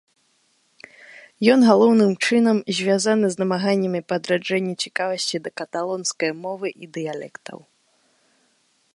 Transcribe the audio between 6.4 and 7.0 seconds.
мовы і